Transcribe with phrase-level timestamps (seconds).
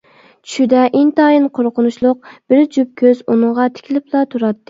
[0.51, 4.59] چۈشىدە ئىنتايىن قورقۇنچلۇق بىر جۈپ كۆز ئۇنىڭغا تىكىلىپلا تۇراتتى.